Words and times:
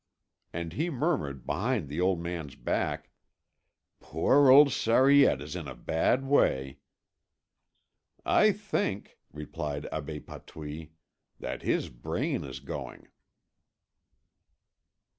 And 0.51 0.73
he 0.73 0.89
murmured 0.89 1.45
behind 1.45 1.87
the 1.87 2.01
old 2.01 2.19
man's 2.19 2.55
back: 2.55 3.11
"Poor 3.99 4.49
old 4.49 4.71
Sariette 4.73 5.41
is 5.43 5.55
in 5.55 5.67
a 5.67 5.75
bad 5.75 6.25
way." 6.25 6.79
"I 8.25 8.51
think," 8.51 9.19
replied 9.31 9.87
Abbé 9.93 10.25
Patouille, 10.25 10.89
"that 11.39 11.61
his 11.61 11.89
brain 11.89 12.43
is 12.43 12.59
going." 12.61 13.09